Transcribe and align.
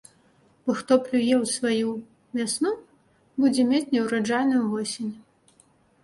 Бо 0.67 0.73
хто 0.77 0.93
плюе 1.07 1.33
ў 1.41 1.45
сваю 1.57 1.89
вясну, 2.39 2.71
будзе 3.43 3.65
мець 3.73 3.83
неўраджайную 3.97 4.63
восень. 4.71 5.13